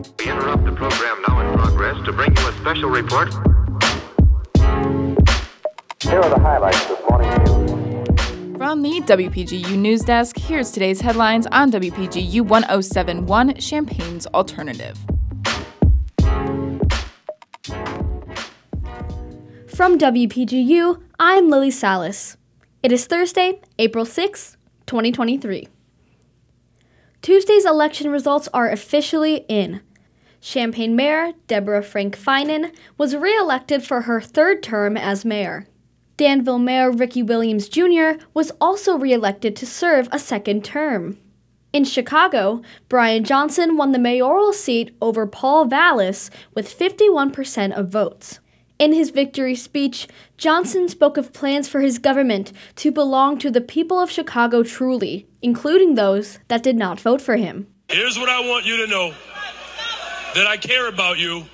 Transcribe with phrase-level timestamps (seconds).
[0.00, 3.34] We interrupt the program now in progress to bring you a special report.
[6.00, 8.56] Here are the highlights this morning.
[8.56, 14.96] From the WPGU News Desk, here's today's headlines on WPGU 1071 Champaign's Alternative.
[19.66, 22.38] From WPGU, I'm Lillie Salas.
[22.82, 24.56] It is Thursday, April 6,
[24.86, 25.68] 2023.
[27.20, 29.82] Tuesday's election results are officially in.
[30.40, 35.66] Champaign Mayor Deborah Frank Feinen was re-elected for her third term as mayor.
[36.16, 38.12] Danville Mayor Ricky Williams Jr.
[38.34, 41.18] was also re-elected to serve a second term.
[41.72, 48.40] In Chicago, Brandon Johnson won the mayoral seat over Paul Vallas with 51% of votes.
[48.78, 53.60] In his victory speech, Johnson spoke of plans for his government to belong to the
[53.60, 57.66] people of Chicago truly, including those that did not vote for him.
[57.88, 59.14] Here's what I want you to know
[60.34, 61.44] that I care about you,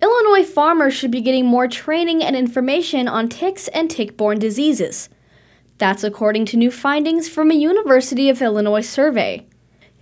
[0.00, 5.08] Illinois farmers should be getting more training and information on ticks and tick borne diseases.
[5.78, 9.44] That's according to new findings from a University of Illinois survey.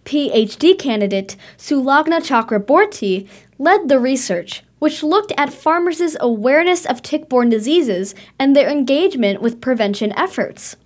[0.04, 3.26] PhD candidate Sulagna Chakraborty
[3.56, 9.41] led the research, which looked at farmers' awareness of tick borne diseases and their engagement
[9.41, 10.76] with prevention efforts.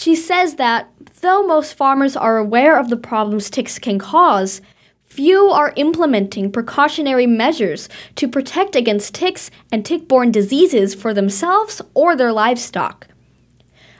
[0.00, 0.92] She says that,
[1.22, 4.60] though most farmers are aware of the problems ticks can cause,
[5.06, 11.82] few are implementing precautionary measures to protect against ticks and tick borne diseases for themselves
[11.94, 13.08] or their livestock.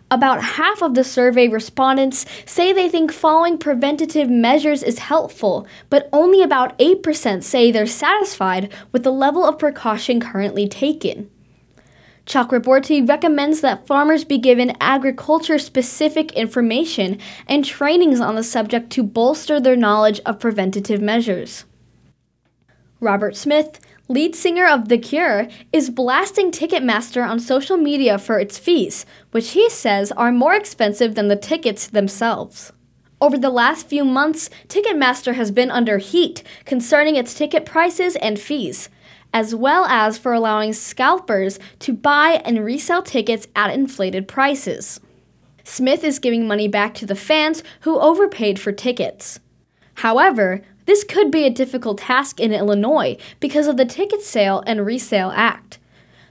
[0.08, 6.08] About half of the survey respondents say they think following preventative measures is helpful, but
[6.12, 11.28] only about 8% say they're satisfied with the level of precaution currently taken.
[12.28, 19.02] Chakraborty recommends that farmers be given agriculture specific information and trainings on the subject to
[19.02, 21.64] bolster their knowledge of preventative measures.
[23.00, 28.58] Robert Smith, lead singer of The Cure, is blasting Ticketmaster on social media for its
[28.58, 32.72] fees, which he says are more expensive than the tickets themselves.
[33.22, 38.38] Over the last few months, Ticketmaster has been under heat concerning its ticket prices and
[38.38, 38.90] fees,
[39.32, 45.00] as well as for allowing scalpers to buy and resell tickets at inflated prices.
[45.64, 49.38] Smith is giving money back to the fans who overpaid for tickets.
[49.96, 54.86] However, this could be a difficult task in Illinois because of the Ticket Sale and
[54.86, 55.78] Resale Act.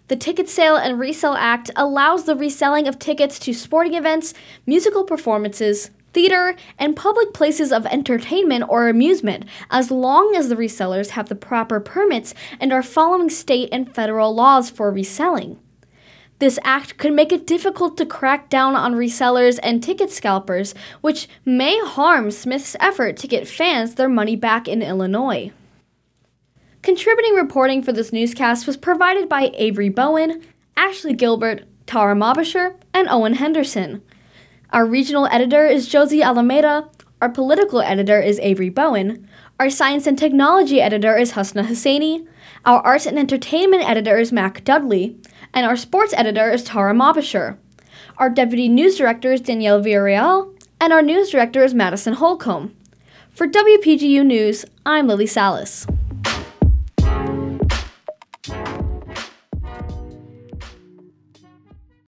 [0.08, 4.34] The Ticket Sale and Resale Act allows the reselling of tickets to sporting events,
[4.66, 11.10] musical performances, theater, and public places of entertainment or amusement, as long as the resellers
[11.10, 15.60] have the proper permits and are following state and federal laws for reselling.
[16.40, 21.28] This act could make it difficult to crack down on resellers and ticket scalpers, which
[21.46, 25.52] may harm Smith's effort to get fans their money back in Illinois.
[26.82, 30.42] Contributing reporting for this newscast was provided by Avery Bowen,
[30.76, 34.02] Ashley Gilbert, Tara Mobasher, and Owen Henderson.
[34.72, 36.90] Our regional editor is Josie Alameda,
[37.22, 39.26] our political editor is Avery Bowen,
[39.62, 42.28] our science and technology editor is Husna Husseini,
[42.66, 45.16] our arts and entertainment editor is Mac Dudley,
[45.54, 47.58] and our sports editor is Tara Mobasher.
[48.18, 52.76] Our deputy news director is Danielle Villarreal, and our news director is Madison Holcomb.
[53.30, 55.88] For WPGU News, I'm Lillie Salas.